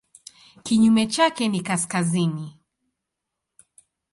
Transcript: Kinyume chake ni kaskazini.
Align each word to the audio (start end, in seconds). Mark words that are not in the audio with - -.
Kinyume 0.63 1.07
chake 1.07 1.47
ni 1.47 1.61
kaskazini. 1.61 2.57